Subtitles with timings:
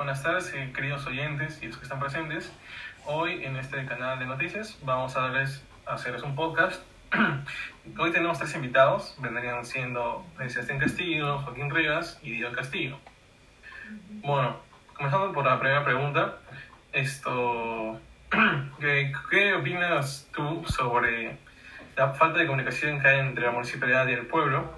[0.00, 2.50] Buenas tardes, eh, queridos oyentes y los que están presentes.
[3.04, 6.82] Hoy en este canal de noticias vamos a darles a hacerles un podcast.
[7.98, 12.98] Hoy tenemos tres invitados, vendrían siendo Sebastián Castillo, Joaquín Rivas y Diego Castillo.
[14.22, 14.56] Bueno,
[14.94, 16.38] comenzando por la primera pregunta,
[16.94, 18.00] esto,
[18.80, 21.36] ¿qué, qué opinas tú sobre
[21.94, 24.72] la falta de comunicación que hay entre la municipalidad y el pueblo?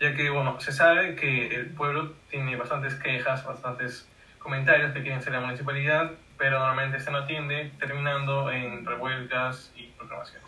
[0.00, 4.08] Ya que, bueno, se sabe que el pueblo tiene bastantes quejas, bastantes
[4.42, 9.86] comentarios que quieren ser la municipalidad, pero normalmente se no atiende, terminando en revueltas y
[9.86, 10.42] proclamaciones.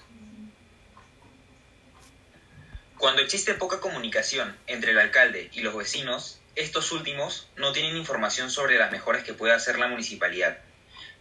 [2.99, 8.51] Cuando existe poca comunicación entre el alcalde y los vecinos, estos últimos no tienen información
[8.51, 10.59] sobre las mejoras que puede hacer la municipalidad.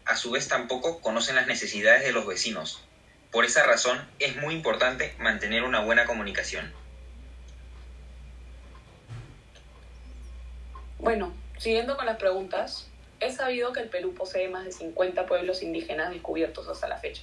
[0.06, 2.84] A su vez tampoco conocen las necesidades de los vecinos.
[3.32, 6.72] Por esa razón es muy importante mantener una buena comunicación.
[11.00, 12.88] Bueno, Siguiendo con las preguntas,
[13.20, 17.22] es sabido que el Perú posee más de 50 pueblos indígenas descubiertos hasta la fecha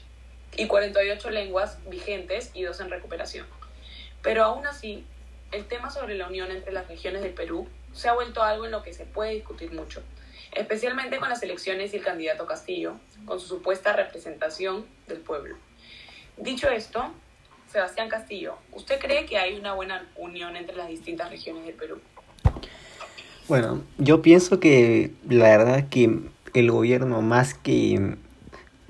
[0.57, 3.47] y 48 lenguas vigentes y dos en recuperación.
[4.23, 5.05] Pero aún así,
[5.53, 8.71] el tema sobre la unión entre las regiones del Perú se ha vuelto algo en
[8.71, 10.03] lo que se puede discutir mucho,
[10.53, 15.57] especialmente con las elecciones y el candidato Castillo, con su supuesta representación del pueblo.
[16.37, 17.13] Dicho esto,
[17.71, 22.01] Sebastián Castillo, ¿usted cree que hay una buena unión entre las distintas regiones del Perú?
[23.51, 26.21] Bueno, yo pienso que la verdad que
[26.55, 28.15] el gobierno más que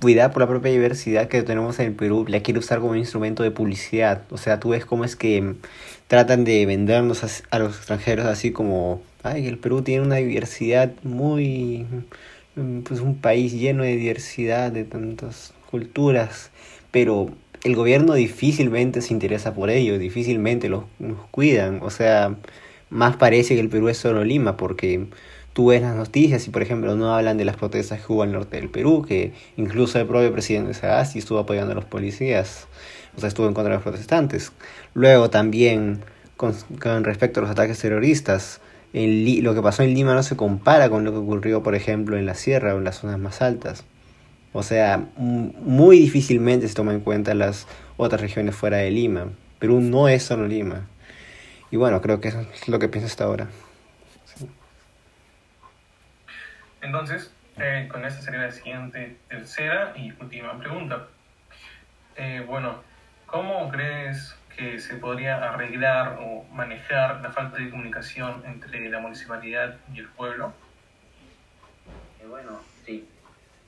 [0.02, 3.42] cuidar por la propia diversidad que tenemos en el Perú, la quiere usar como instrumento
[3.42, 4.24] de publicidad.
[4.28, 5.54] O sea, tú ves cómo es que
[6.08, 11.86] tratan de vendernos a, los extranjeros así como, ay, el Perú tiene una diversidad muy,
[12.84, 16.50] pues un país lleno de diversidad, de tantas culturas,
[16.90, 17.30] pero
[17.64, 20.84] el gobierno difícilmente se interesa por ello, difícilmente los
[21.30, 21.80] cuidan.
[21.80, 22.36] O sea,
[22.90, 25.06] más parece que el Perú es solo Lima, porque
[25.52, 28.32] tú ves las noticias y, por ejemplo, no hablan de las protestas que hubo al
[28.32, 32.66] norte del Perú, que incluso el propio presidente Sagasti estuvo apoyando a los policías,
[33.16, 34.52] o sea, estuvo en contra de los protestantes.
[34.94, 36.02] Luego también,
[36.36, 36.54] con,
[37.04, 38.60] respecto a los ataques terroristas,
[38.92, 42.16] en lo que pasó en Lima no se compara con lo que ocurrió, por ejemplo,
[42.16, 43.84] en la sierra o en las zonas más altas.
[44.52, 49.28] O sea, muy difícilmente se toman en cuenta las otras regiones fuera de Lima.
[49.60, 50.88] Perú no es solo Lima.
[51.70, 53.48] Y bueno, creo que eso es lo que pienso hasta ahora.
[56.82, 61.06] Entonces, eh, con esta sería la siguiente, tercera y última pregunta.
[62.16, 62.82] Eh, bueno,
[63.26, 69.76] ¿cómo crees que se podría arreglar o manejar la falta de comunicación entre la municipalidad
[69.92, 70.52] y el pueblo?
[72.20, 73.06] Eh, bueno, sí.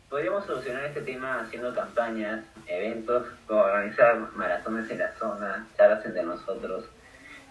[0.09, 6.85] Podríamos solucionar este tema haciendo campañas, eventos, organizar maratones en la zona, charlas entre nosotros,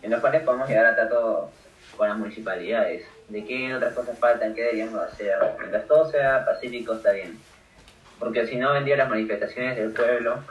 [0.01, 1.51] en los cuales podemos llegar a trato
[1.97, 5.37] con las municipalidades de qué otras cosas faltan, qué deberíamos hacer.
[5.59, 7.39] Mientras todo sea pacífico está bien.
[8.19, 10.43] Porque si no vendría las manifestaciones del pueblo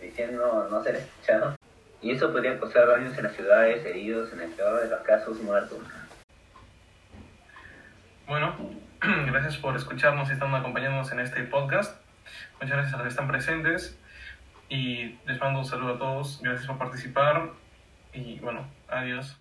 [0.00, 1.56] diciendo no ser escuchado.
[2.00, 5.40] Y eso podría causar daños en las ciudades, heridos, en el peor de los casos,
[5.40, 5.78] muertos.
[8.26, 8.54] Bueno,
[9.26, 12.00] gracias por escucharnos y estar acompañándonos en este podcast.
[12.60, 13.98] Muchas gracias a los que están presentes
[14.68, 16.40] y les mando un saludo a todos.
[16.42, 17.50] Gracias por participar
[18.12, 19.40] y bueno, adiós.